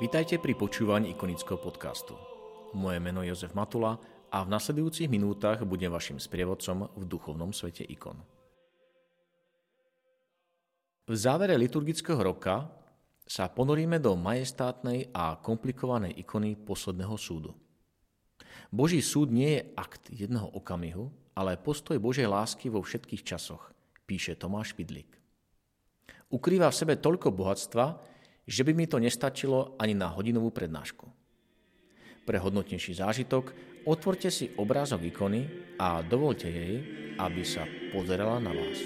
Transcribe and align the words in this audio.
Vítajte 0.00 0.40
pri 0.40 0.56
počúvaní 0.56 1.12
ikonického 1.12 1.60
podcastu. 1.60 2.16
Moje 2.72 2.96
meno 3.04 3.20
je 3.20 3.36
Jozef 3.36 3.52
Matula 3.52 4.00
a 4.32 4.40
v 4.40 4.48
nasledujúcich 4.48 5.12
minútach 5.12 5.60
budem 5.68 5.92
vašim 5.92 6.16
sprievodcom 6.16 6.88
v 6.96 7.04
duchovnom 7.04 7.52
svete 7.52 7.84
ikon. 7.84 8.16
V 11.04 11.12
závere 11.12 11.52
liturgického 11.60 12.16
roka 12.16 12.72
sa 13.28 13.52
ponoríme 13.52 14.00
do 14.00 14.16
majestátnej 14.16 15.12
a 15.12 15.36
komplikovanej 15.36 16.16
ikony 16.16 16.56
posledného 16.56 17.20
súdu. 17.20 17.52
Boží 18.72 19.04
súd 19.04 19.28
nie 19.28 19.60
je 19.60 19.68
akt 19.76 20.08
jedného 20.08 20.48
okamihu, 20.48 21.12
ale 21.36 21.60
postoj 21.60 22.00
Božej 22.00 22.24
lásky 22.24 22.72
vo 22.72 22.80
všetkých 22.80 23.20
časoch, 23.20 23.68
píše 24.08 24.32
Tomáš 24.32 24.72
Pidlik. 24.72 25.20
Ukrýva 26.32 26.72
v 26.72 26.78
sebe 26.80 26.96
toľko 26.96 27.36
bohatstva, 27.36 28.08
že 28.46 28.62
by 28.64 28.72
mi 28.72 28.86
to 28.88 29.02
nestačilo 29.02 29.76
ani 29.76 29.92
na 29.96 30.12
hodinovú 30.12 30.52
prednášku. 30.54 31.06
Pre 32.24 32.38
hodnotnejší 32.38 33.00
zážitok 33.00 33.52
otvorte 33.88 34.28
si 34.28 34.52
obrázok 34.54 35.02
ikony 35.08 35.74
a 35.80 36.04
dovolte 36.04 36.46
jej, 36.46 36.76
aby 37.16 37.42
sa 37.42 37.64
pozerala 37.90 38.38
na 38.38 38.52
vás. 38.52 38.78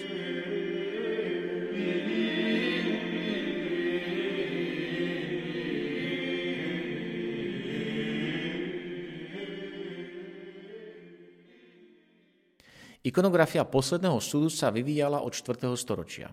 Ikonografia 13.04 13.68
posledného 13.68 14.16
súdu 14.16 14.48
sa 14.48 14.72
vyvíjala 14.72 15.20
od 15.20 15.36
4. 15.36 15.68
storočia. 15.76 16.32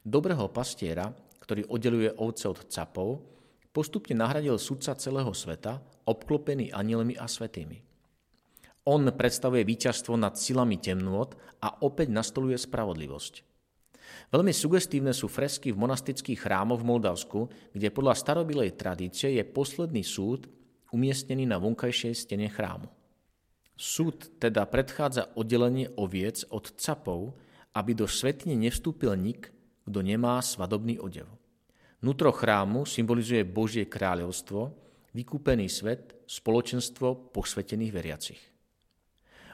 Dobrého 0.00 0.48
pastiera 0.48 1.12
ktorý 1.42 1.66
oddeluje 1.66 2.14
ovce 2.22 2.46
od 2.46 2.70
capov, 2.70 3.26
postupne 3.74 4.14
nahradil 4.14 4.54
sudca 4.62 4.94
celého 4.94 5.34
sveta, 5.34 5.82
obklopený 6.06 6.70
anielmi 6.70 7.18
a 7.18 7.26
svetými. 7.26 7.82
On 8.86 9.02
predstavuje 9.02 9.62
víťazstvo 9.62 10.14
nad 10.18 10.34
silami 10.38 10.78
temnôt 10.78 11.34
a 11.62 11.82
opäť 11.82 12.10
nastoluje 12.10 12.58
spravodlivosť. 12.58 13.46
Veľmi 14.34 14.50
sugestívne 14.50 15.14
sú 15.14 15.30
fresky 15.30 15.70
v 15.70 15.80
monastických 15.82 16.42
chrámoch 16.42 16.82
v 16.82 16.88
Moldavsku, 16.90 17.40
kde 17.70 17.94
podľa 17.94 18.18
starobilej 18.18 18.74
tradície 18.74 19.38
je 19.38 19.44
posledný 19.46 20.02
súd 20.02 20.50
umiestnený 20.90 21.46
na 21.48 21.56
vonkajšej 21.62 22.14
stene 22.26 22.50
chrámu. 22.50 22.90
Súd 23.78 24.36
teda 24.36 24.68
predchádza 24.68 25.32
oddelenie 25.38 25.88
oviec 25.96 26.44
od 26.52 26.76
capov, 26.76 27.38
aby 27.72 27.96
do 27.96 28.04
svetine 28.04 28.58
nevstúpil 28.58 29.16
nik, 29.16 29.48
kto 29.86 29.98
nemá 30.02 30.38
svadobný 30.42 30.98
odev. 30.98 31.26
Nutro 32.02 32.34
chrámu 32.34 32.82
symbolizuje 32.82 33.46
Božie 33.46 33.86
kráľovstvo, 33.86 34.74
vykúpený 35.14 35.70
svet, 35.70 36.18
spoločenstvo 36.26 37.30
posvetených 37.30 37.92
veriacich. 37.92 38.42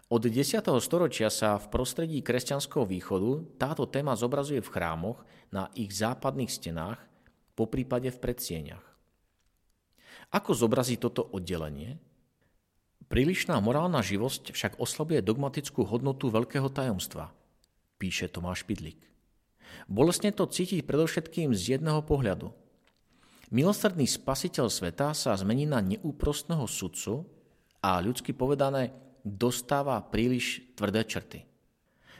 Od 0.09 0.25
10. 0.25 0.65
storočia 0.81 1.29
sa 1.29 1.61
v 1.61 1.69
prostredí 1.69 2.25
kresťanského 2.25 2.89
východu 2.89 3.45
táto 3.61 3.85
téma 3.85 4.17
zobrazuje 4.17 4.65
v 4.65 4.73
chrámoch 4.73 5.21
na 5.53 5.69
ich 5.77 5.93
západných 5.93 6.49
stenách, 6.49 7.01
po 7.53 7.67
prípade 7.67 8.15
v 8.15 8.23
predsieňach. 8.23 8.87
Ako 10.31 10.55
zobrazí 10.55 10.95
toto 10.95 11.27
oddelenie? 11.27 11.99
Prílišná 13.11 13.59
morálna 13.59 13.99
živosť 13.99 14.55
však 14.55 14.73
oslabuje 14.79 15.27
dogmatickú 15.27 15.83
hodnotu 15.83 16.31
veľkého 16.31 16.71
tajomstva, 16.71 17.35
píše 17.99 18.31
Tomáš 18.31 18.63
Pidlik. 18.63 19.03
Bolestne 19.89 20.35
to 20.35 20.45
cítiť 20.45 20.85
predovšetkým 20.85 21.57
z 21.57 21.79
jedného 21.79 22.05
pohľadu. 22.05 22.53
Milosrdný 23.49 24.05
spasiteľ 24.05 24.69
sveta 24.69 25.17
sa 25.17 25.33
zmení 25.33 25.65
na 25.65 25.81
neúprostného 25.81 26.69
sudcu 26.69 27.25
a 27.81 27.97
ľudsky 27.97 28.37
povedané 28.37 28.93
dostáva 29.25 30.05
príliš 30.05 30.61
tvrdé 30.77 31.09
črty. 31.09 31.49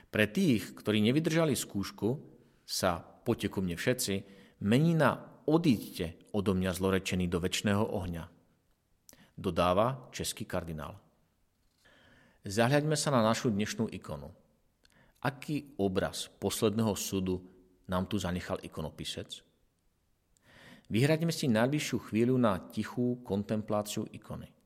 Pre 0.09 0.25
tých, 0.25 0.73
ktorí 0.73 1.05
nevydržali 1.05 1.53
skúšku, 1.53 2.17
sa 2.65 3.05
poďte 3.05 3.53
ku 3.53 3.61
mne 3.61 3.77
všetci, 3.77 4.15
mení 4.65 4.97
na 4.97 5.21
odíďte 5.45 6.33
odo 6.33 6.57
mňa 6.57 6.73
zlorečený 6.73 7.29
do 7.29 7.45
väčšného 7.45 7.85
ohňa. 7.85 8.25
Dodáva 9.37 10.09
český 10.17 10.49
kardinál. 10.49 10.97
Zahľaďme 12.49 12.97
sa 12.97 13.13
na 13.13 13.21
našu 13.21 13.53
dnešnú 13.53 13.93
ikonu. 13.93 14.33
Aký 15.19 15.75
obraz 15.83 16.31
posledného 16.39 16.95
súdu 16.95 17.43
nám 17.91 18.07
tu 18.07 18.19
zanechal 18.19 18.63
ikonopisec? 18.63 19.43
Vyhradíme 20.89 21.35
si 21.35 21.51
najbližšiu 21.51 21.99
chvíľu 22.11 22.39
na 22.39 22.71
tichú 22.71 23.21
kontempláciu 23.27 24.07
ikony. 24.15 24.58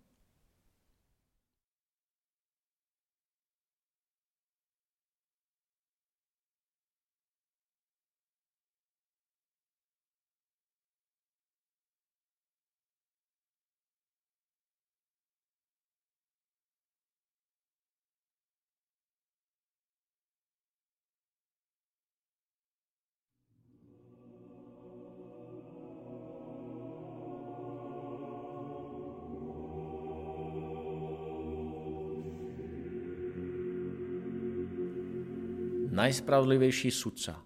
Najspravodlivejší 35.92 36.88
sudca. 36.88 37.36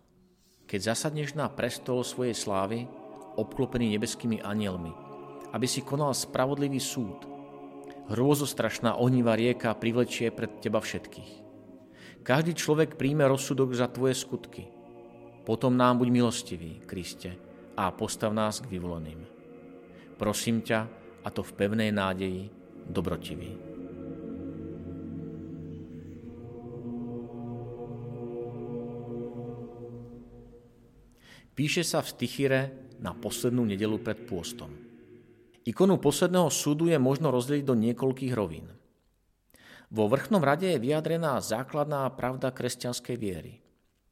Keď 0.70 0.94
zasadneš 0.94 1.34
na 1.34 1.50
prestol 1.50 2.06
svojej 2.06 2.34
slávy, 2.34 2.86
obklopený 3.34 3.98
nebeskými 3.98 4.38
anielmi, 4.38 4.94
aby 5.50 5.66
si 5.66 5.82
konal 5.82 6.14
spravodlivý 6.14 6.78
súd. 6.78 7.26
Hrôzostrašná 8.06 8.94
ohnivá 9.02 9.34
rieka 9.34 9.74
privlečie 9.74 10.30
pred 10.30 10.62
teba 10.62 10.78
všetkých. 10.78 11.42
Každý 12.22 12.54
človek 12.54 12.94
príjme 12.94 13.26
rozsudok 13.26 13.74
za 13.74 13.90
tvoje 13.90 14.14
skutky. 14.14 14.70
Potom 15.42 15.74
nám 15.74 16.02
buď 16.02 16.08
milostivý, 16.10 16.82
Kriste, 16.86 17.38
a 17.74 17.90
postav 17.90 18.30
nás 18.30 18.62
k 18.62 18.70
vyvoleným. 18.70 19.26
Prosím 20.18 20.62
ťa, 20.62 20.86
a 21.22 21.28
to 21.34 21.42
v 21.42 21.54
pevnej 21.54 21.90
nádeji, 21.90 22.50
dobrotivý. 22.86 23.75
Píše 31.56 31.88
sa 31.88 32.04
v 32.04 32.12
Stichire 32.12 32.60
na 33.00 33.16
poslednú 33.16 33.64
nedelu 33.64 33.96
pred 33.96 34.28
pôstom. 34.28 34.68
Ikonu 35.64 35.96
posledného 35.96 36.52
súdu 36.52 36.92
je 36.92 37.00
možno 37.00 37.32
rozdeliť 37.32 37.64
do 37.64 37.72
niekoľkých 37.72 38.36
rovín. 38.36 38.68
Vo 39.88 40.04
vrchnom 40.12 40.44
rade 40.44 40.68
je 40.68 40.76
vyjadrená 40.76 41.40
základná 41.40 42.04
pravda 42.12 42.52
kresťanskej 42.52 43.16
viery. 43.16 43.64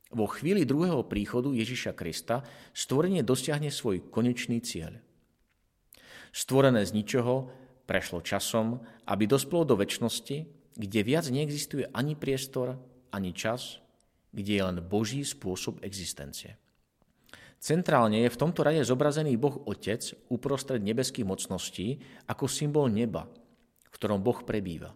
Vo 0.08 0.25
chvíli 0.25 0.64
druhého 0.64 1.05
príchodu 1.05 1.52
Ježiša 1.52 1.93
Krista 1.93 2.49
stvorenie 2.73 3.20
dosiahne 3.20 3.69
svoj 3.69 4.08
konečný 4.08 4.64
cieľ. 4.64 4.96
Stvorené 6.32 6.81
z 6.88 6.96
ničoho 6.96 7.52
prešlo 7.85 8.25
časom, 8.25 8.81
aby 9.05 9.29
dospelo 9.29 9.69
do 9.69 9.76
väčšnosti, 9.76 10.49
kde 10.81 11.00
viac 11.05 11.29
neexistuje 11.29 11.93
ani 11.93 12.17
priestor, 12.17 12.81
ani 13.12 13.37
čas, 13.37 13.85
kde 14.32 14.52
je 14.58 14.62
len 14.64 14.79
Boží 14.81 15.20
spôsob 15.23 15.85
existencie. 15.85 16.56
Centrálne 17.64 18.20
je 18.20 18.28
v 18.28 18.40
tomto 18.44 18.61
rade 18.61 18.84
zobrazený 18.84 19.40
Boh 19.40 19.56
Otec 19.64 20.05
uprostred 20.28 20.84
nebeských 20.84 21.25
mocností 21.25 21.96
ako 22.28 22.44
symbol 22.44 22.93
neba, 22.93 23.25
v 23.88 23.88
ktorom 23.88 24.20
Boh 24.20 24.37
prebýva. 24.44 24.93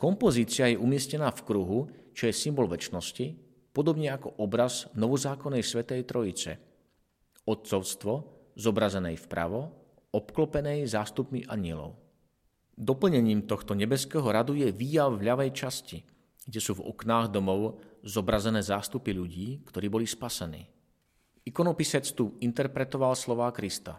Kompozícia 0.00 0.72
je 0.72 0.80
umiestnená 0.80 1.28
v 1.28 1.44
kruhu, 1.44 1.80
čo 2.16 2.24
je 2.24 2.32
symbol 2.32 2.72
väčšnosti, 2.72 3.36
podobne 3.76 4.08
ako 4.16 4.40
obraz 4.40 4.88
novozákonnej 4.96 5.60
Svetej 5.60 6.08
Trojice. 6.08 6.56
Otcovstvo, 7.44 8.12
zobrazenej 8.56 9.20
vpravo, 9.28 9.68
obklopenej 10.16 10.88
zástupmi 10.88 11.44
anielov. 11.52 12.00
Doplnením 12.80 13.44
tohto 13.44 13.76
nebeského 13.76 14.24
radu 14.24 14.56
je 14.56 14.72
výjav 14.72 15.20
v 15.20 15.24
ľavej 15.28 15.50
časti, 15.52 16.00
kde 16.48 16.60
sú 16.64 16.80
v 16.80 16.88
oknách 16.96 17.28
domov 17.28 17.76
zobrazené 18.00 18.64
zástupy 18.64 19.12
ľudí, 19.12 19.68
ktorí 19.68 19.92
boli 19.92 20.08
spasení. 20.08 20.77
Ikonopisec 21.48 22.04
tu 22.12 22.36
interpretoval 22.44 23.16
slová 23.16 23.48
Krista. 23.56 23.96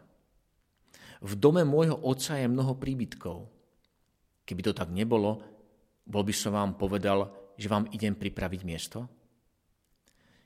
V 1.26 1.34
dome 1.34 1.66
môjho 1.66 1.98
otca 1.98 2.38
je 2.38 2.46
mnoho 2.46 2.78
príbytkov. 2.78 3.50
Keby 4.46 4.62
to 4.70 4.74
tak 4.78 4.94
nebolo, 4.94 5.42
bol 6.06 6.22
by 6.22 6.30
som 6.30 6.54
vám 6.54 6.78
povedal, 6.78 7.34
že 7.58 7.66
vám 7.66 7.90
idem 7.90 8.14
pripraviť 8.14 8.62
miesto? 8.62 9.10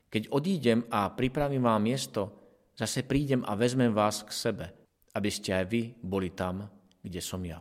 Keď 0.08 0.32
odídem 0.32 0.88
a 0.88 1.12
pripravím 1.12 1.68
vám 1.68 1.84
miesto, 1.84 2.32
zase 2.72 3.04
prídem 3.04 3.44
a 3.44 3.52
vezmem 3.52 3.92
vás 3.92 4.24
k 4.24 4.32
sebe, 4.32 4.66
aby 5.12 5.28
ste 5.28 5.60
aj 5.60 5.64
vy 5.68 5.92
boli 6.00 6.32
tam, 6.32 6.64
kde 7.04 7.20
som 7.20 7.44
ja. 7.44 7.60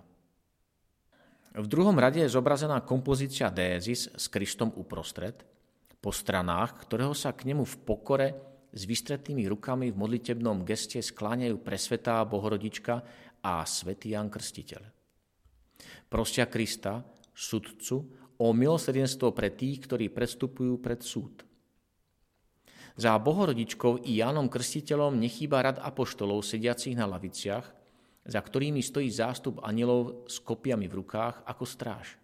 V 1.54 1.68
druhom 1.68 2.00
rade 2.00 2.24
je 2.24 2.32
zobrazená 2.32 2.80
kompozícia 2.82 3.52
Dézis 3.52 4.08
s 4.08 4.26
Kristom 4.32 4.72
uprostred, 4.74 5.44
po 6.00 6.16
stranách, 6.16 6.88
ktorého 6.88 7.12
sa 7.12 7.36
k 7.36 7.52
nemu 7.52 7.68
v 7.68 7.76
pokore 7.84 8.53
s 8.74 8.90
vystretými 8.90 9.46
rukami 9.46 9.94
v 9.94 10.00
modlitebnom 10.02 10.66
geste 10.66 10.98
skláňajú 10.98 11.62
presvetá 11.62 12.26
Bohorodička 12.26 13.06
a 13.46 13.62
svätý 13.70 14.18
Jan 14.18 14.34
Krstiteľ. 14.34 14.82
Prosia 16.10 16.50
Krista, 16.50 17.06
sudcu, 17.38 18.02
o 18.42 18.50
milosrdenstvo 18.50 19.30
pre 19.30 19.54
tých, 19.54 19.86
ktorí 19.86 20.10
predstupujú 20.10 20.82
pred 20.82 21.06
súd. 21.06 21.46
Za 22.98 23.14
Bohorodičkou 23.22 24.10
i 24.10 24.22
Jánom 24.22 24.50
Krstiteľom 24.50 25.22
nechýba 25.22 25.62
rad 25.62 25.78
apoštolov 25.78 26.42
sediacich 26.42 26.98
na 26.98 27.06
laviciach, 27.06 27.66
za 28.26 28.40
ktorými 28.42 28.82
stojí 28.82 29.10
zástup 29.14 29.62
anielov 29.62 30.26
s 30.26 30.42
kopiami 30.42 30.90
v 30.90 30.98
rukách 30.98 31.46
ako 31.46 31.64
stráž. 31.66 32.18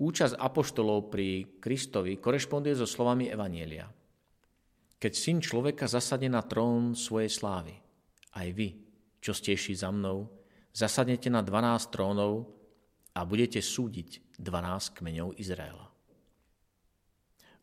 Účasť 0.00 0.40
apoštolov 0.40 1.12
pri 1.12 1.60
Kristovi 1.60 2.16
korešponduje 2.16 2.80
so 2.80 2.88
slovami 2.88 3.28
Evanielia– 3.28 3.92
keď 5.02 5.12
syn 5.18 5.42
človeka 5.42 5.90
zasadne 5.90 6.30
na 6.30 6.46
trón 6.46 6.94
svojej 6.94 7.26
slávy, 7.26 7.74
aj 8.38 8.48
vy, 8.54 8.78
čo 9.18 9.34
ste 9.34 9.58
išli 9.58 9.74
za 9.74 9.90
mnou, 9.90 10.30
zasadnete 10.70 11.26
na 11.26 11.42
12 11.42 11.90
trónov 11.90 12.54
a 13.10 13.26
budete 13.26 13.58
súdiť 13.58 14.38
12 14.38 15.02
kmeňov 15.02 15.34
Izraela. 15.42 15.90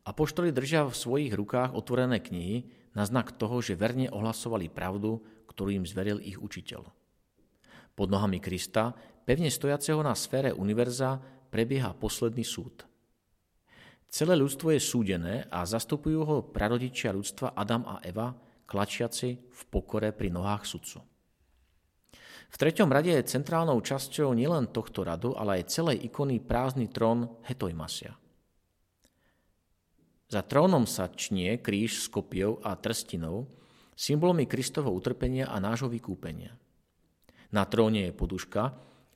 Apoštoli 0.03 0.51
držia 0.51 0.83
v 0.83 0.99
svojich 0.99 1.31
rukách 1.31 1.79
otvorené 1.79 2.19
knihy 2.19 2.67
na 2.91 3.07
znak 3.07 3.31
toho, 3.39 3.63
že 3.63 3.79
verne 3.79 4.11
ohlasovali 4.11 4.67
pravdu, 4.67 5.23
ktorú 5.47 5.79
im 5.79 5.87
zveril 5.87 6.19
ich 6.19 6.35
učiteľ. 6.35 6.91
Pod 7.95 8.07
nohami 8.11 8.43
Krista, 8.43 8.91
pevne 9.23 9.47
stojaceho 9.47 10.03
na 10.03 10.11
sfére 10.11 10.51
univerza, 10.51 11.15
prebieha 11.47 11.95
posledný 11.95 12.43
súd. 12.43 12.88
Celé 14.09 14.33
ľudstvo 14.33 14.73
je 14.73 14.81
súdené 14.81 15.45
a 15.53 15.61
zastupujú 15.69 16.25
ho 16.25 16.37
prarodičia 16.41 17.13
ľudstva 17.13 17.53
Adam 17.53 17.85
a 17.85 18.01
Eva, 18.01 18.33
klačiaci 18.65 19.29
v 19.37 19.61
pokore 19.69 20.09
pri 20.13 20.33
nohách 20.33 20.65
sudcu. 20.65 20.99
V 22.49 22.55
treťom 22.57 22.89
rade 22.89 23.13
je 23.13 23.29
centrálnou 23.29 23.77
časťou 23.77 24.33
nielen 24.33 24.73
tohto 24.73 25.05
radu, 25.05 25.37
ale 25.37 25.61
aj 25.61 25.69
celej 25.69 26.01
ikony 26.09 26.41
prázdny 26.41 26.89
trón 26.89 27.29
Hetojmasia. 27.45 28.17
Za 30.29 30.41
trónom 30.45 30.89
sa 30.89 31.09
čnie 31.09 31.61
kríž 31.61 32.05
s 32.05 32.07
kopiou 32.09 32.61
a 32.65 32.77
trstinou, 32.77 33.49
symbolmi 33.93 34.49
Kristovho 34.49 34.93
utrpenia 34.93 35.49
a 35.49 35.61
nášho 35.61 35.89
vykúpenia. 35.89 36.57
Na 37.49 37.65
tróne 37.65 38.09
je 38.09 38.13
poduška 38.13 38.61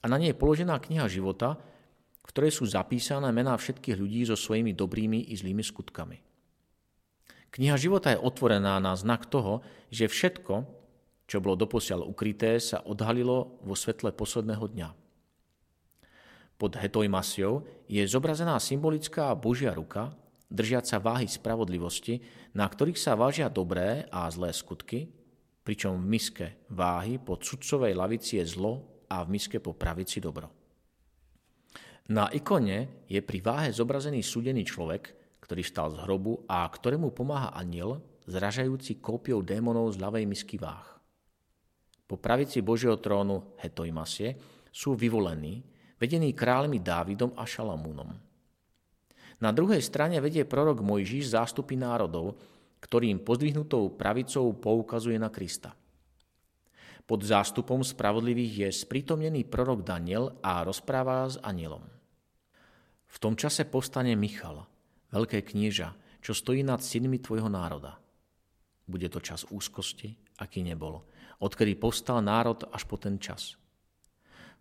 a 0.01 0.05
na 0.05 0.17
nej 0.17 0.33
je 0.33 0.41
položená 0.41 0.77
kniha 0.81 1.05
života, 1.09 1.61
v 2.23 2.27
ktorej 2.31 2.55
sú 2.55 2.63
zapísané 2.63 3.27
mená 3.35 3.53
všetkých 3.59 3.99
ľudí 3.99 4.23
so 4.23 4.39
svojimi 4.39 4.71
dobrými 4.71 5.29
i 5.29 5.35
zlými 5.35 5.59
skutkami. 5.59 6.17
Kniha 7.53 7.77
života 7.77 8.09
je 8.09 8.23
otvorená 8.23 8.81
na 8.81 8.97
znak 8.97 9.29
toho, 9.29 9.61
že 9.93 10.09
všetko, 10.09 10.65
čo 11.29 11.37
bolo 11.37 11.59
doposiaľ 11.59 12.07
ukryté, 12.07 12.57
sa 12.57 12.81
odhalilo 12.81 13.61
vo 13.61 13.77
svetle 13.77 14.09
posledného 14.09 14.65
dňa. 14.73 14.89
Pod 16.57 16.73
hetojmasiou 16.79 17.61
je 17.85 18.01
zobrazená 18.07 18.57
symbolická 18.57 19.35
Božia 19.37 19.75
ruka, 19.75 20.15
držiaca 20.49 20.97
váhy 20.97 21.29
spravodlivosti, 21.29 22.23
na 22.57 22.65
ktorých 22.65 22.97
sa 22.97 23.13
vážia 23.13 23.51
dobré 23.53 24.09
a 24.09 24.25
zlé 24.33 24.49
skutky, 24.49 25.11
pričom 25.61 25.97
v 25.97 26.09
miske 26.17 26.47
váhy 26.73 27.21
pod 27.21 27.45
sudcovej 27.45 27.93
lavici 27.93 28.41
je 28.41 28.45
zlo 28.49 29.05
a 29.09 29.21
v 29.21 29.37
miske 29.37 29.61
po 29.61 29.77
pravici 29.77 30.17
dobro. 30.17 30.62
Na 32.11 32.27
ikone 32.27 33.07
je 33.07 33.23
pri 33.23 33.39
váhe 33.39 33.69
zobrazený 33.71 34.19
súdený 34.19 34.67
človek, 34.67 35.15
ktorý 35.39 35.63
stal 35.63 35.87
z 35.95 36.03
hrobu 36.03 36.43
a 36.51 36.67
ktorému 36.67 37.15
pomáha 37.15 37.55
aniel, 37.55 38.03
zražajúci 38.27 38.99
kópiou 38.99 39.39
démonov 39.39 39.95
z 39.95 40.03
ľavej 40.03 40.25
misky 40.27 40.59
váh. 40.59 40.99
Po 42.03 42.19
pravici 42.19 42.59
Božieho 42.59 42.99
trónu 42.99 43.55
Hetojmasie 43.59 44.35
sú 44.67 44.95
vyvolení, 44.99 45.63
vedení 45.95 46.35
kráľmi 46.35 46.83
Dávidom 46.83 47.31
a 47.39 47.47
Šalamúnom. 47.47 48.11
Na 49.39 49.51
druhej 49.51 49.79
strane 49.83 50.19
vedie 50.23 50.47
prorok 50.47 50.83
Mojžiš 50.83 51.35
zástupy 51.35 51.75
národov, 51.75 52.35
ktorým 52.83 53.23
pozdvihnutou 53.23 53.95
pravicou 53.95 54.51
poukazuje 54.55 55.15
na 55.15 55.31
Krista. 55.31 55.71
Pod 57.03 57.19
zástupom 57.19 57.83
spravodlivých 57.83 58.53
je 58.67 58.69
sprítomnený 58.71 59.43
prorok 59.43 59.83
Daniel 59.83 60.39
a 60.39 60.63
rozpráva 60.63 61.27
s 61.27 61.35
anielom. 61.43 61.83
V 63.11 63.17
tom 63.19 63.35
čase 63.35 63.67
povstane 63.67 64.15
Michal, 64.15 64.63
veľké 65.11 65.43
knieža, 65.43 65.93
čo 66.23 66.31
stojí 66.31 66.63
nad 66.63 66.79
synmi 66.79 67.19
tvojho 67.19 67.51
národa. 67.51 67.99
Bude 68.87 69.11
to 69.11 69.19
čas 69.19 69.43
úzkosti, 69.51 70.15
aký 70.39 70.63
nebol, 70.63 71.03
odkedy 71.43 71.75
povstal 71.75 72.23
národ 72.23 72.63
až 72.71 72.87
po 72.87 72.95
ten 72.95 73.19
čas. 73.19 73.59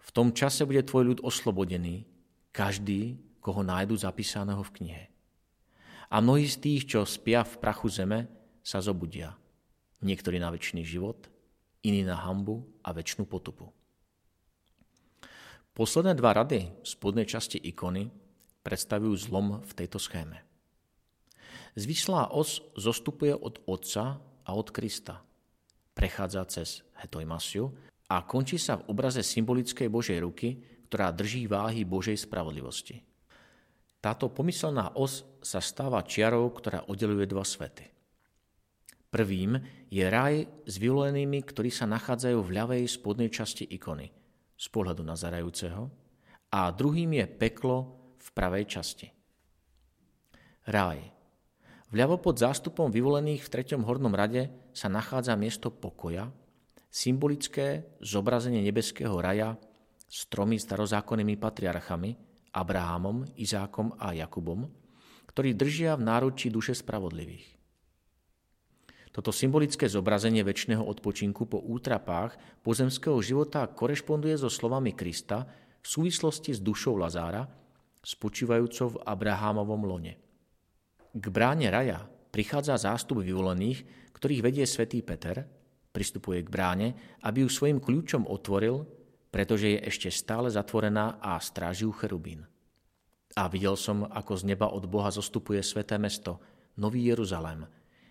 V 0.02 0.10
tom 0.10 0.34
čase 0.34 0.66
bude 0.66 0.82
tvoj 0.82 1.14
ľud 1.14 1.20
oslobodený, 1.22 2.02
každý, 2.50 3.22
koho 3.38 3.62
nájdu 3.62 3.94
zapísaného 3.94 4.62
v 4.66 4.74
knihe. 4.82 5.04
A 6.10 6.18
mnohí 6.18 6.50
z 6.50 6.58
tých, 6.58 6.82
čo 6.90 7.06
spia 7.06 7.46
v 7.46 7.54
prachu 7.62 7.88
zeme, 7.88 8.26
sa 8.60 8.82
zobudia. 8.82 9.38
Niektorí 10.02 10.42
na 10.42 10.50
väčší 10.50 10.82
život, 10.82 11.30
iný 11.82 12.06
na 12.06 12.18
hambu 12.18 12.62
a 12.82 12.94
väčšinu 12.94 13.26
potupu. 13.26 13.70
Posledné 15.72 16.12
dva 16.18 16.36
rady 16.36 16.68
v 16.68 16.86
spodnej 16.86 17.24
časti 17.24 17.56
ikony 17.56 18.12
predstavujú 18.60 19.14
zlom 19.16 19.64
v 19.64 19.72
tejto 19.72 19.96
schéme. 19.96 20.44
Zvyšlá 21.72 22.36
os 22.36 22.60
zostupuje 22.76 23.32
od 23.32 23.64
Otca 23.64 24.20
a 24.20 24.50
od 24.52 24.68
Krista. 24.68 25.24
Prechádza 25.96 26.44
cez 26.48 26.84
hetojmasiu 27.00 27.72
a 28.12 28.20
končí 28.28 28.60
sa 28.60 28.76
v 28.76 28.92
obraze 28.92 29.24
symbolickej 29.24 29.88
Božej 29.88 30.20
ruky, 30.20 30.60
ktorá 30.92 31.08
drží 31.08 31.48
váhy 31.48 31.88
Božej 31.88 32.20
spravodlivosti. 32.20 33.00
Táto 34.02 34.28
pomyselná 34.28 34.92
os 34.92 35.24
sa 35.40 35.62
stáva 35.64 36.04
čiarou, 36.04 36.52
ktorá 36.52 36.84
oddeluje 36.84 37.24
dva 37.24 37.46
svety. 37.46 37.91
Prvým 39.12 39.60
je 39.92 40.08
raj 40.08 40.48
s 40.64 40.80
vyvolenými, 40.80 41.44
ktorí 41.44 41.68
sa 41.68 41.84
nachádzajú 41.84 42.38
v 42.40 42.54
ľavej 42.56 42.82
spodnej 42.88 43.28
časti 43.28 43.68
ikony 43.68 44.08
z 44.56 44.66
pohľadu 44.72 45.04
na 45.04 45.12
zarajúceho 45.12 45.92
a 46.48 46.72
druhým 46.72 47.20
je 47.20 47.26
peklo 47.28 47.76
v 48.16 48.28
pravej 48.32 48.64
časti. 48.64 49.12
Raj. 50.64 51.12
Vľavo 51.92 52.24
pod 52.24 52.40
zástupom 52.40 52.88
vyvolených 52.88 53.44
v 53.44 53.52
treťom 53.52 53.84
hornom 53.84 54.16
rade 54.16 54.48
sa 54.72 54.88
nachádza 54.88 55.36
miesto 55.36 55.68
pokoja, 55.68 56.32
symbolické 56.88 57.84
zobrazenie 58.00 58.64
nebeského 58.64 59.12
raja 59.20 59.60
s 60.08 60.24
tromi 60.32 60.56
starozákonnými 60.56 61.36
patriarchami, 61.36 62.16
Abrahamom, 62.56 63.28
Izákom 63.36 63.92
a 64.00 64.16
Jakubom, 64.16 64.72
ktorí 65.28 65.52
držia 65.52 66.00
v 66.00 66.04
náručí 66.08 66.48
duše 66.48 66.72
spravodlivých. 66.72 67.61
Toto 69.12 69.28
symbolické 69.28 69.92
zobrazenie 69.92 70.40
väčšného 70.40 70.80
odpočinku 70.80 71.44
po 71.44 71.60
útrapách 71.60 72.64
pozemského 72.64 73.20
života 73.20 73.68
korešponduje 73.68 74.40
so 74.40 74.48
slovami 74.48 74.96
Krista 74.96 75.44
v 75.84 75.86
súvislosti 75.86 76.56
s 76.56 76.64
dušou 76.64 76.96
Lazára, 76.96 77.44
spočívajúcou 78.00 78.96
v 78.96 79.00
Abrahámovom 79.04 79.84
lone. 79.84 80.16
K 81.12 81.24
bráne 81.28 81.68
raja 81.68 82.08
prichádza 82.32 82.80
zástup 82.80 83.20
vyvolených, 83.20 83.84
ktorých 84.16 84.40
vedie 84.40 84.64
svätý 84.64 85.04
Peter, 85.04 85.44
pristupuje 85.92 86.40
k 86.40 86.48
bráne, 86.48 86.88
aby 87.20 87.44
ju 87.44 87.52
svojim 87.52 87.84
kľúčom 87.84 88.24
otvoril, 88.24 88.88
pretože 89.28 89.76
je 89.76 89.84
ešte 89.92 90.08
stále 90.08 90.48
zatvorená 90.48 91.20
a 91.20 91.36
stráži 91.36 91.84
ju 91.84 91.92
cherubín. 91.92 92.48
A 93.36 93.44
videl 93.52 93.76
som, 93.76 94.08
ako 94.08 94.40
z 94.40 94.56
neba 94.56 94.72
od 94.72 94.88
Boha 94.88 95.12
zostupuje 95.12 95.60
sveté 95.60 96.00
mesto– 96.00 96.40
Nový 96.72 97.04
Jeruzalém, 97.04 97.68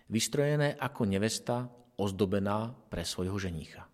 vystrojené 0.08 0.78
ako 0.78 1.06
nevesta, 1.06 1.68
ozdobená 2.00 2.72
pre 2.90 3.04
svojho 3.04 3.36
ženícha. 3.38 3.86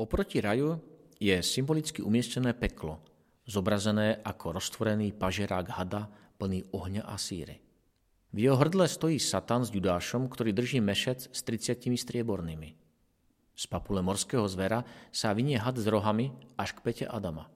Oproti 0.00 0.40
raju 0.40 0.80
je 1.20 1.36
symbolicky 1.44 2.00
umiestnené 2.00 2.56
peklo, 2.56 3.04
zobrazené 3.44 4.24
ako 4.24 4.56
roztvorený 4.56 5.12
pažerák 5.12 5.76
hada 5.76 6.08
plný 6.40 6.64
ohňa 6.72 7.04
a 7.04 7.20
síry. 7.20 7.60
V 8.30 8.46
jeho 8.46 8.56
hrdle 8.56 8.86
stojí 8.86 9.18
Satan 9.18 9.66
s 9.66 9.74
Judášom, 9.74 10.30
ktorý 10.30 10.54
drží 10.54 10.78
mešec 10.80 11.28
s 11.28 11.40
30 11.44 11.82
striebornými. 11.98 12.78
Z 13.58 13.64
papule 13.68 14.00
morského 14.00 14.46
zvera 14.48 14.86
sa 15.12 15.36
vynie 15.36 15.60
had 15.60 15.76
s 15.76 15.84
rohami 15.84 16.32
až 16.56 16.72
k 16.72 16.80
pete 16.80 17.04
Adama. 17.04 17.50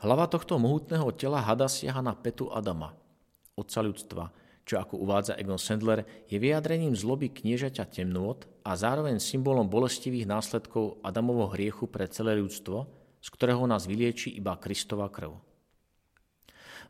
Hlava 0.00 0.30
tohto 0.30 0.56
mohutného 0.56 1.12
tela 1.12 1.44
hada 1.44 1.68
siaha 1.68 2.00
na 2.00 2.16
petu 2.16 2.48
Adama, 2.48 2.96
otca 3.58 3.84
ľudstva, 3.84 4.32
čo 4.66 4.82
ako 4.82 4.98
uvádza 4.98 5.38
Egon 5.38 5.62
Sandler, 5.62 6.02
je 6.26 6.42
vyjadrením 6.42 6.90
zloby 6.98 7.30
kniežaťa 7.30 7.86
temnôt 7.86 8.42
a 8.66 8.74
zároveň 8.74 9.22
symbolom 9.22 9.70
bolestivých 9.70 10.26
následkov 10.26 10.98
Adamovho 11.06 11.54
hriechu 11.54 11.86
pre 11.86 12.10
celé 12.10 12.34
ľudstvo, 12.34 12.90
z 13.22 13.28
ktorého 13.30 13.62
nás 13.70 13.86
vylieči 13.86 14.34
iba 14.34 14.58
Kristova 14.58 15.06
krv. 15.06 15.38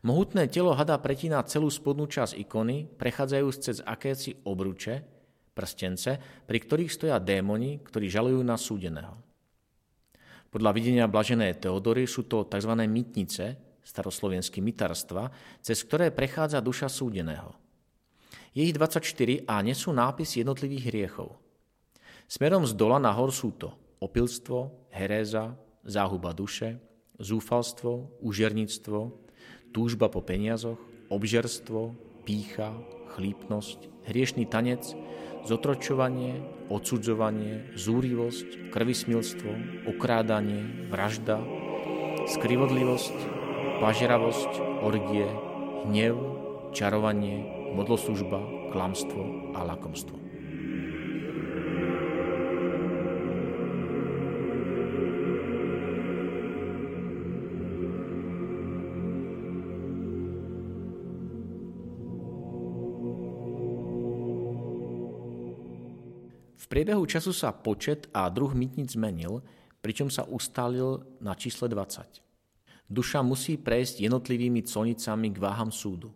Mohutné 0.08 0.48
telo 0.48 0.72
hada 0.72 0.96
pretína 0.96 1.44
celú 1.44 1.68
spodnú 1.68 2.08
časť 2.08 2.40
ikony, 2.40 2.88
prechádzajúc 2.96 3.56
cez 3.60 3.76
akési 3.84 4.40
obruče, 4.48 5.04
prstence, 5.52 6.16
pri 6.48 6.58
ktorých 6.64 6.92
stoja 6.92 7.20
démoni, 7.20 7.84
ktorí 7.84 8.08
žalujú 8.08 8.40
na 8.40 8.56
súdeného. 8.56 9.20
Podľa 10.48 10.70
videnia 10.72 11.04
blažené 11.04 11.52
Teodory 11.60 12.08
sú 12.08 12.24
to 12.24 12.48
tzv. 12.48 12.72
mytnice, 12.88 13.60
staroslovenský 13.84 14.64
mytarstva, 14.64 15.28
cez 15.60 15.76
ktoré 15.84 16.08
prechádza 16.08 16.64
duša 16.64 16.88
súdeného– 16.88 17.52
je 18.56 18.62
ich 18.66 18.74
24 18.74 19.44
a 19.46 19.60
nesú 19.60 19.92
nápis 19.92 20.36
jednotlivých 20.36 20.84
hriechov. 20.88 21.36
Smerom 22.26 22.66
z 22.66 22.74
dola 22.74 22.98
nahor 22.98 23.30
sú 23.30 23.54
to 23.54 23.70
opilstvo, 24.02 24.90
heréza, 24.90 25.54
záhuba 25.86 26.34
duše, 26.34 26.80
zúfalstvo, 27.20 28.20
užernictvo, 28.20 29.14
túžba 29.72 30.10
po 30.12 30.20
peniazoch, 30.20 30.80
obžerstvo, 31.08 31.94
pícha, 32.26 32.74
chlípnosť, 33.14 34.08
hriešný 34.10 34.44
tanec, 34.50 34.82
zotročovanie, 35.46 36.42
odsudzovanie, 36.68 37.72
zúrivosť, 37.78 38.74
krvismilstvo, 38.74 39.50
okrádanie, 39.86 40.90
vražda, 40.90 41.38
skrivodlivosť, 42.26 43.16
pažeravosť, 43.78 44.82
orgie, 44.82 45.30
hnev, 45.86 46.18
čarovanie, 46.74 47.55
modloslužba, 47.76 48.72
klamstvo 48.72 49.52
a 49.52 49.60
lakomstvo. 49.60 50.16
V 66.56 66.74
priebehu 66.74 67.06
času 67.06 67.30
sa 67.30 67.54
počet 67.54 68.10
a 68.10 68.26
druh 68.26 68.50
mytnic 68.56 68.90
zmenil, 68.90 69.44
pričom 69.78 70.10
sa 70.10 70.26
ustálil 70.26 71.04
na 71.22 71.38
čísle 71.38 71.70
20. 71.70 72.24
Duša 72.90 73.22
musí 73.22 73.54
prejsť 73.54 74.02
jednotlivými 74.02 74.66
colnicami 74.66 75.30
k 75.30 75.38
váham 75.38 75.70
súdu. 75.70 76.10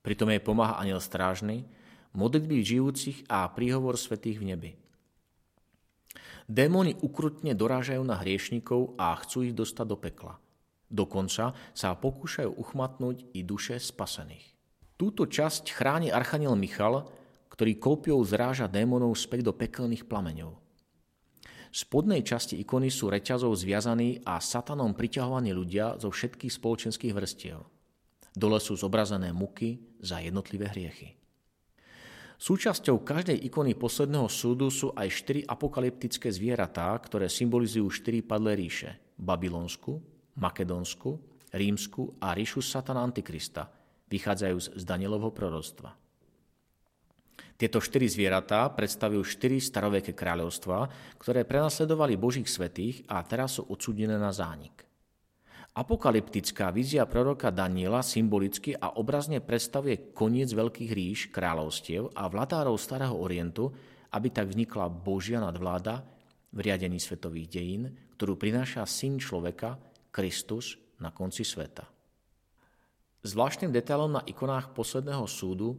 Pritom 0.00 0.32
jej 0.32 0.40
pomáha 0.40 0.80
aniel 0.80 1.00
strážny, 1.00 1.68
modlitby 2.16 2.64
žijúcich 2.64 3.28
a 3.28 3.46
príhovor 3.52 4.00
svetých 4.00 4.40
v 4.40 4.48
nebi. 4.54 4.70
Démoni 6.50 6.98
ukrutne 6.98 7.54
dorážajú 7.54 8.02
na 8.02 8.18
hriešnikov 8.18 8.98
a 8.98 9.14
chcú 9.22 9.46
ich 9.46 9.54
dostať 9.54 9.86
do 9.86 9.94
pekla. 9.94 10.34
Dokonca 10.90 11.54
sa 11.70 11.94
pokúšajú 11.94 12.58
uchmatnúť 12.58 13.30
i 13.38 13.46
duše 13.46 13.78
spasených. 13.78 14.42
Túto 14.98 15.30
časť 15.30 15.70
chráni 15.70 16.10
archaniel 16.10 16.58
Michal, 16.58 17.06
ktorý 17.54 17.78
kopiou 17.78 18.18
zráža 18.26 18.66
démonov 18.66 19.14
späť 19.14 19.46
do 19.46 19.52
pekelných 19.54 20.10
plameňov. 20.10 20.58
V 21.70 21.76
spodnej 21.78 22.26
časti 22.26 22.58
ikony 22.58 22.90
sú 22.90 23.06
reťazov 23.14 23.54
zviazaní 23.54 24.26
a 24.26 24.42
satanom 24.42 24.90
priťahovaní 24.90 25.54
ľudia 25.54 26.02
zo 26.02 26.10
všetkých 26.10 26.50
spoločenských 26.50 27.14
vrstiev. 27.14 27.62
Dole 28.30 28.62
sú 28.62 28.78
zobrazené 28.78 29.34
muky 29.34 29.98
za 29.98 30.22
jednotlivé 30.22 30.70
hriechy. 30.70 31.18
Súčasťou 32.40 33.04
každej 33.04 33.36
ikony 33.52 33.76
posledného 33.76 34.24
súdu 34.32 34.72
sú 34.72 34.96
aj 34.96 35.12
štyri 35.12 35.40
apokalyptické 35.44 36.32
zvieratá, 36.32 36.88
ktoré 36.96 37.28
symbolizujú 37.28 37.92
štyri 37.92 38.24
padlé 38.24 38.56
ríše. 38.56 38.96
Babylonsku, 39.20 40.00
Makedonsku, 40.40 41.20
Rímsku 41.52 42.16
a 42.16 42.32
ríšu 42.32 42.64
Satana 42.64 43.04
Antikrista, 43.04 43.68
vychádzajúc 44.08 44.72
z 44.72 44.82
Danielovho 44.88 45.36
proroctva. 45.36 45.92
Tieto 47.60 47.76
štyri 47.76 48.08
zvieratá 48.08 48.72
predstavujú 48.72 49.20
štyri 49.20 49.60
staroveké 49.60 50.16
kráľovstva, 50.16 50.88
ktoré 51.20 51.44
prenasledovali 51.44 52.16
Božích 52.16 52.48
svetých 52.48 53.04
a 53.04 53.20
teraz 53.20 53.60
sú 53.60 53.68
odsúdené 53.68 54.16
na 54.16 54.32
zánik. 54.32 54.89
Apokalyptická 55.70 56.74
vízia 56.74 57.06
proroka 57.06 57.54
Daniela 57.54 58.02
symbolicky 58.02 58.74
a 58.74 58.98
obrazne 58.98 59.38
predstavuje 59.38 60.10
koniec 60.10 60.50
veľkých 60.50 60.90
ríš, 60.90 61.18
kráľovstiev 61.30 62.10
a 62.10 62.26
vladárov 62.26 62.74
Starého 62.74 63.14
Orientu, 63.14 63.70
aby 64.10 64.34
tak 64.34 64.50
vznikla 64.50 64.90
Božia 64.90 65.38
nadvláda 65.38 66.02
v 66.50 66.58
riadení 66.66 66.98
svetových 66.98 67.46
dejín, 67.54 67.94
ktorú 68.18 68.34
prináša 68.34 68.82
syn 68.82 69.22
človeka, 69.22 69.78
Kristus, 70.10 70.74
na 70.98 71.14
konci 71.14 71.46
sveta. 71.46 71.86
Zvláštnym 73.22 73.70
detailom 73.70 74.18
na 74.18 74.26
ikonách 74.26 74.74
posledného 74.74 75.22
súdu, 75.30 75.78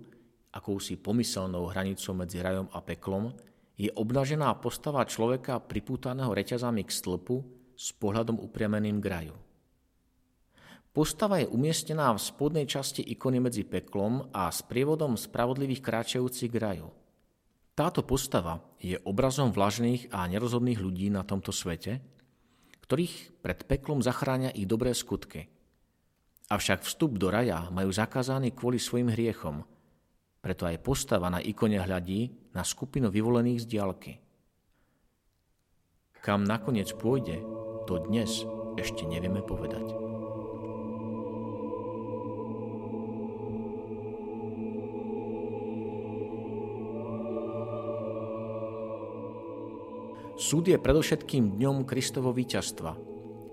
akousi 0.56 0.96
pomyselnou 0.96 1.68
hranicou 1.68 2.16
medzi 2.16 2.40
rajom 2.40 2.72
a 2.72 2.80
peklom, 2.80 3.36
je 3.76 3.92
obnažená 3.92 4.56
postava 4.64 5.04
človeka 5.04 5.60
pripútaného 5.60 6.32
reťazami 6.32 6.88
k 6.88 6.96
stĺpu 6.96 7.36
s 7.76 7.92
pohľadom 7.92 8.40
upriameným 8.40 9.04
k 9.04 9.08
raju. 9.12 9.36
Postava 10.92 11.40
je 11.40 11.48
umiestnená 11.48 12.12
v 12.12 12.20
spodnej 12.20 12.68
časti 12.68 13.00
ikony 13.00 13.40
medzi 13.40 13.64
peklom 13.64 14.28
a 14.36 14.52
s 14.52 14.60
prievodom 14.60 15.16
spravodlivých 15.16 15.80
kráčajúcich 15.80 16.52
k. 16.52 16.92
Táto 17.72 18.04
postava 18.04 18.60
je 18.76 19.00
obrazom 19.08 19.56
vlažných 19.56 20.12
a 20.12 20.28
nerozhodných 20.28 20.84
ľudí 20.84 21.08
na 21.08 21.24
tomto 21.24 21.56
svete, 21.56 22.04
ktorých 22.84 23.40
pred 23.40 23.64
peklom 23.64 24.04
zachránia 24.04 24.52
ich 24.52 24.68
dobré 24.68 24.92
skutky. 24.92 25.48
Avšak 26.52 26.84
vstup 26.84 27.16
do 27.16 27.32
raja 27.32 27.72
majú 27.72 27.88
zakázaný 27.88 28.52
kvôli 28.52 28.76
svojim 28.76 29.16
hriechom, 29.16 29.64
preto 30.44 30.68
aj 30.68 30.84
postava 30.84 31.32
na 31.32 31.40
ikone 31.40 31.80
hľadí 31.80 32.52
na 32.52 32.68
skupinu 32.68 33.08
vyvolených 33.08 33.64
z 33.64 33.66
diálky. 33.72 34.14
Kam 36.20 36.44
nakoniec 36.44 36.92
pôjde, 37.00 37.40
to 37.88 38.04
dnes 38.12 38.44
ešte 38.76 39.08
nevieme 39.08 39.40
povedať. 39.40 40.11
Súd 50.42 50.66
je 50.66 50.74
predovšetkým 50.74 51.62
dňom 51.62 51.86
Kristovo 51.86 52.34
víťazstva, 52.34 52.98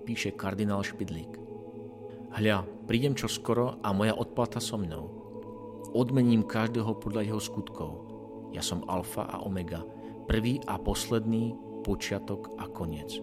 píše 0.08 0.32
kardinál 0.32 0.80
Špidlík. 0.80 1.36
Hľa, 2.32 2.64
prídem 2.88 3.12
čo 3.12 3.28
skoro 3.28 3.76
a 3.84 3.92
moja 3.92 4.16
odplata 4.16 4.56
so 4.56 4.80
mnou. 4.80 5.04
Odmením 5.92 6.48
každého 6.48 6.96
podľa 6.96 7.28
jeho 7.28 7.40
skutkov. 7.44 7.92
Ja 8.56 8.64
som 8.64 8.88
alfa 8.88 9.28
a 9.28 9.44
omega, 9.44 9.84
prvý 10.24 10.64
a 10.64 10.80
posledný, 10.80 11.52
počiatok 11.84 12.56
a 12.56 12.64
koniec. 12.72 13.20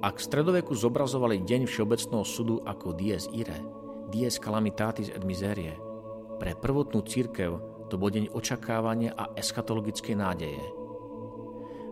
Ak 0.00 0.16
v 0.16 0.24
stredoveku 0.24 0.72
zobrazovali 0.72 1.44
deň 1.44 1.68
Všeobecného 1.68 2.24
súdu 2.24 2.64
ako 2.64 2.96
dies 2.96 3.28
ire, 3.36 3.60
dies 4.08 4.40
calamitatis 4.40 5.12
et 5.12 5.20
miserie, 5.28 5.76
pre 6.40 6.56
prvotnú 6.56 7.04
církev 7.04 7.60
to 7.92 8.00
bol 8.00 8.08
deň 8.08 8.32
očakávania 8.32 9.12
a 9.12 9.28
eschatologickej 9.36 10.16
nádeje– 10.16 10.64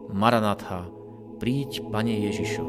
Maranatha, 0.08 0.88
príď, 1.38 1.84
Pane 1.92 2.16
Ježišu. 2.16 2.64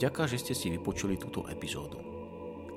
Ďaká, 0.00 0.24
že 0.24 0.40
ste 0.40 0.56
si 0.56 0.72
vypočuli 0.72 1.20
túto 1.20 1.44
epizódu. 1.44 2.19